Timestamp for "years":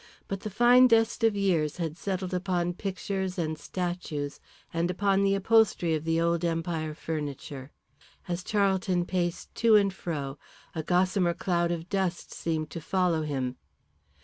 1.35-1.77